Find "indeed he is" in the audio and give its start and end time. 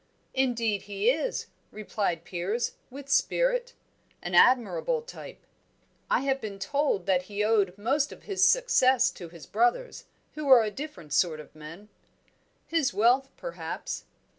0.33-1.45